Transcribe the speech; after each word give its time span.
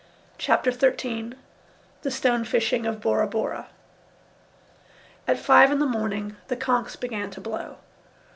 CHAPTER 0.39 0.71
XIII 0.71 1.33
THE 2.01 2.09
STONE 2.09 2.43
FISHING 2.45 2.87
OF 2.87 2.99
BORA 2.99 3.27
BORA 3.27 3.67
At 5.27 5.37
five 5.37 5.71
in 5.71 5.77
the 5.77 5.85
morning 5.85 6.37
the 6.47 6.55
conches 6.55 6.95
began 6.95 7.29
to 7.29 7.39
blow. 7.39 7.75